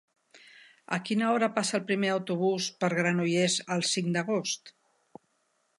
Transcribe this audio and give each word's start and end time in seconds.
A 0.95 0.97
quina 1.09 1.27
hora 1.33 1.49
passa 1.57 1.75
el 1.79 1.83
primer 1.91 2.09
autobús 2.15 2.71
per 2.83 2.91
Granollers 3.01 3.61
el 3.77 3.87
cinc 3.91 4.13
d'agost? 4.19 4.75